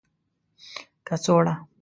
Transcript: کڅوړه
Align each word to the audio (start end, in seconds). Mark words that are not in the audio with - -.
کڅوړه 1.07 1.53